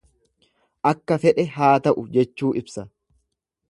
[0.93, 2.89] Akka fedhe haa ta'u jechuu ibsa.